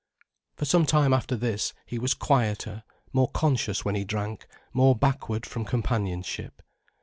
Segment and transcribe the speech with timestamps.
[0.55, 5.45] For some time after this, he was quieter, more conscious when he drank, more backward
[5.45, 6.63] from companionship.